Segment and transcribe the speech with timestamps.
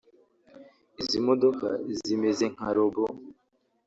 [1.01, 1.67] Izi modoka
[2.05, 3.03] zimeze nka robo